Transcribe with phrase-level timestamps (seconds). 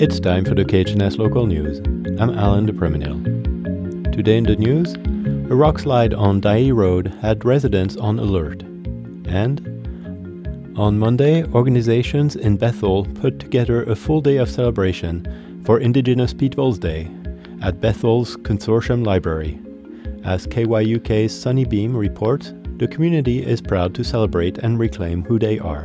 [0.00, 1.80] It's time for the KHNS local news.
[2.18, 4.10] I'm Alan de Preminil.
[4.10, 8.62] Today in the news, a rock slide on Dyea Road had residents on alert.
[9.26, 9.60] And
[10.74, 16.78] on Monday, organizations in Bethel put together a full day of celebration for Indigenous Peoples
[16.78, 17.10] Day
[17.60, 19.60] at Bethel's Consortium Library.
[20.24, 25.58] As KYUK's Sunni Bean reports, the community is proud to celebrate and reclaim who they
[25.58, 25.84] are.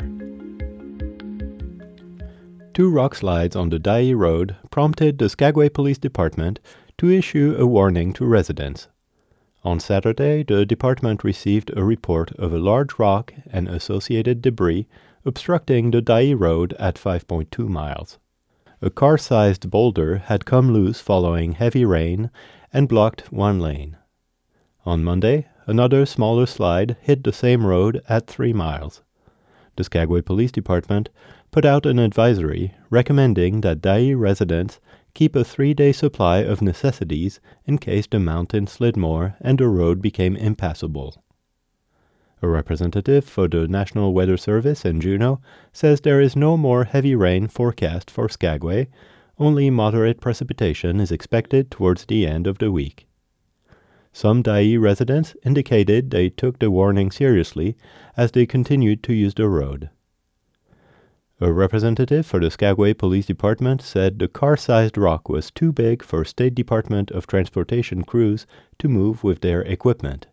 [2.76, 6.60] Two rock slides on the Dyea Road prompted the Skagway Police Department
[6.98, 8.90] to issue a warning to residents.
[9.64, 14.90] On Saturday, the department received a report of a large rock and associated debris
[15.24, 18.20] obstructing the Dyea Road at 5.2 miles.
[18.82, 22.30] A car sized boulder had come loose following heavy rain
[22.74, 23.96] and blocked one lane.
[24.86, 29.02] On Monday, another smaller slide hit the same road at 3 miles.
[29.78, 31.10] The Skagway Police Department
[31.56, 34.82] put out an advisory recommending that Dyea residents
[35.14, 39.70] keep a three day supply of necessities in case the mountain slid more and the
[39.70, 41.24] road became impassable.
[42.42, 45.40] A representative for the National Weather Service in Juneau
[45.72, 48.90] says there is no more heavy rain forecast for Skagway,
[49.40, 53.08] only moderate precipitation is expected towards the end of the week.
[54.12, 57.78] Some Dyea residents indicated they took the warning seriously
[58.18, 59.90] as they continued to use the road.
[61.42, 66.02] A representative for the Skagway Police Department said the car sized rock was too big
[66.02, 68.48] for State Department of Transportation crews
[68.80, 70.28] to move with their equipment.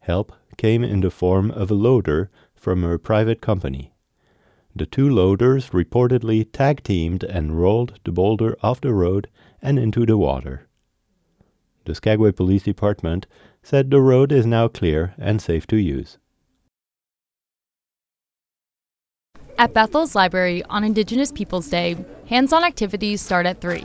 [0.00, 3.92] Help came in the form of a loader from a private company.
[4.74, 9.28] The two loaders reportedly tag teamed and rolled the boulder off the road
[9.60, 10.66] and into the water.
[11.84, 13.26] The Skagway Police Department
[13.62, 16.16] said the road is now clear and safe to use.
[19.62, 21.96] At Bethel's Library on Indigenous Peoples Day,
[22.26, 23.84] hands on activities start at 3.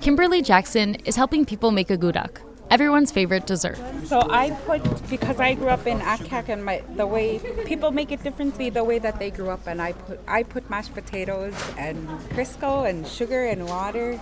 [0.00, 2.38] Kimberly Jackson is helping people make agudak,
[2.70, 3.76] everyone's favorite dessert.
[4.06, 8.12] So I put because I grew up in Akiak and my the way people make
[8.12, 11.52] it differently the way that they grew up and I put I put mashed potatoes
[11.76, 14.18] and Crisco and sugar and water.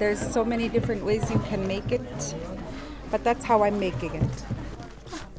[0.00, 2.34] There's so many different ways you can make it,
[3.12, 4.44] but that's how I'm making it.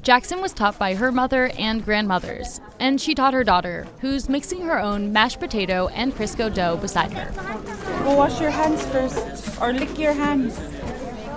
[0.02, 4.62] Jackson was taught by her mother and grandmothers, and she taught her daughter, who's mixing
[4.62, 7.32] her own mashed potato and Crisco dough beside her.
[8.04, 10.60] Go wash your hands first, or lick your hands.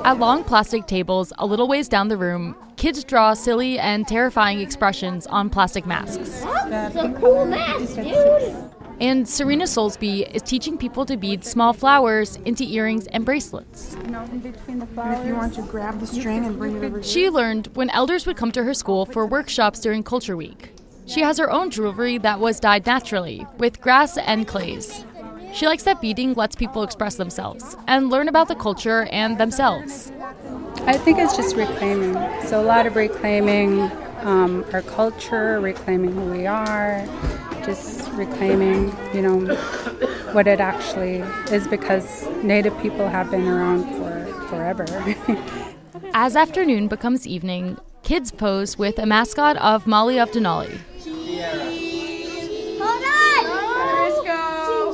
[0.03, 4.61] At long plastic tables a little ways down the room, kids draw silly and terrifying
[4.61, 6.41] expressions on plastic masks.
[6.41, 8.74] That's a cool mask, dude!
[9.01, 13.97] And Serena Soulsby is teaching people to bead small flowers into earrings and bracelets.
[14.05, 15.19] You know, in between the And flowers.
[15.21, 18.25] if you want to grab the string and bring it over She learned when elders
[18.27, 20.73] would come to her school for workshops during Culture Week.
[21.07, 25.05] She has her own jewelry that was dyed naturally with grass and clays.
[25.53, 30.13] She likes that beading lets people express themselves and learn about the culture and themselves.
[30.87, 32.15] I think it's just reclaiming.
[32.45, 33.83] So a lot of reclaiming
[34.23, 37.07] um, our culture, reclaiming who we are,
[37.65, 39.55] just reclaiming, you know,
[40.33, 41.17] what it actually
[41.55, 44.87] is because Native people have been around for forever.
[46.15, 50.79] As afternoon becomes evening, kids pose with a mascot of Molly of Denali.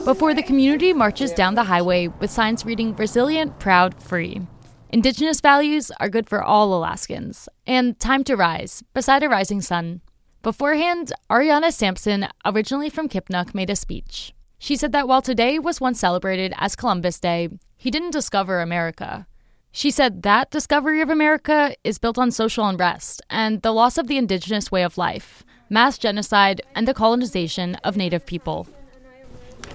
[0.04, 4.41] Before the community marches down the highway with signs reading Resilient, Proud, Free.
[4.88, 7.48] Indigenous values are good for all Alaskans.
[7.66, 10.00] And time to rise, beside a rising sun.
[10.42, 14.32] Beforehand, Ariana Sampson, originally from Kipnuk, made a speech.
[14.58, 19.26] She said that while today was once celebrated as Columbus Day, he didn't discover America.
[19.70, 24.06] She said that discovery of America is built on social unrest and the loss of
[24.06, 28.66] the indigenous way of life, mass genocide, and the colonization of Native people.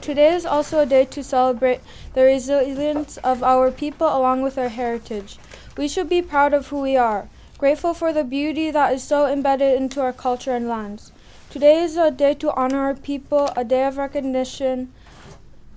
[0.02, 1.82] Today is also a day to celebrate
[2.16, 5.38] the resilience of our people along with our heritage.
[5.78, 7.30] We should be proud of who we are,
[7.66, 11.12] grateful for the beauty that is so embedded into our culture and lands.
[11.50, 14.94] Today is a day to honor our people, a day of recognition,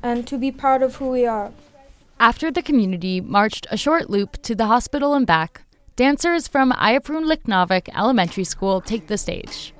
[0.02, 1.50] and to be proud of who we are.
[2.20, 5.62] After the community marched a short loop to the hospital and back,
[5.96, 9.72] dancers from Ayaprun Elitnaurvik Elementary School take the stage.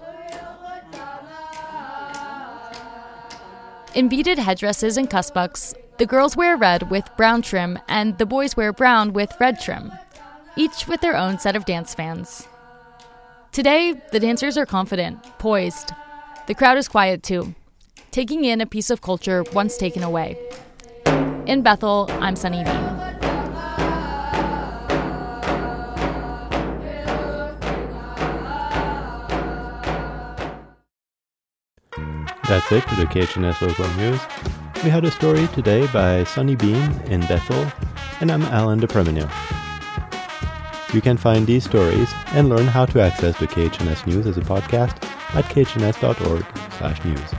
[3.94, 8.56] In beaded headdresses and kuspuks, the girls wear red with brown trim and the boys
[8.56, 9.92] wear brown with red trim,
[10.58, 12.48] each with their own set of dance fans.
[13.52, 15.92] Today, the dancers are confident, poised.
[16.48, 17.54] The crowd is quiet too,
[18.10, 20.36] taking in a piece of culture once taken away.
[21.46, 22.98] In Bethel, I'm Sunni Bean.
[32.48, 34.20] That's it for the KHNS local news.
[34.82, 37.70] We had a story today by Sunni Bean in Bethel,
[38.20, 39.57] and I'm Alan DePreminil.
[40.94, 44.40] You can find these stories and learn how to access the KHNS News as a
[44.40, 45.02] podcast
[45.34, 46.46] at khns.org
[46.78, 47.30] slash news.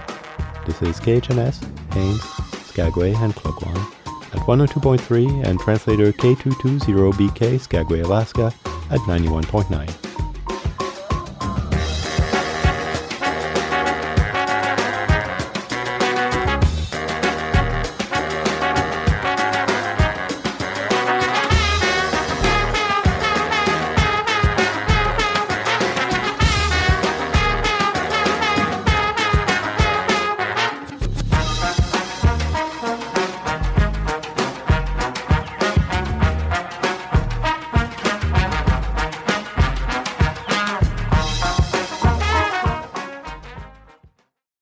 [0.66, 2.24] This is KHNS, Haines,
[2.68, 8.54] Skagway, and Klukwan at 102.3 and translator K220BK Skagway, Alaska
[8.92, 10.09] at 91.9.